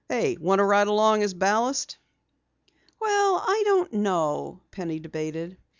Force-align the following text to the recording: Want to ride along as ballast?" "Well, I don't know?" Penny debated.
Want 0.09 0.57
to 0.57 0.63
ride 0.65 0.87
along 0.87 1.21
as 1.21 1.35
ballast?" 1.35 1.99
"Well, 2.99 3.35
I 3.45 3.61
don't 3.67 3.93
know?" 3.93 4.61
Penny 4.71 4.99
debated. 4.99 5.57